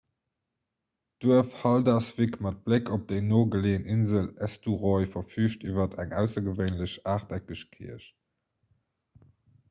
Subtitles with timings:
[1.23, 7.63] d'duerf haldarsvík mat bléck op déi no geleeën insel eysturoy verfüügt iwwer eng aussergewéinlech aachteckeg
[7.77, 8.09] kierch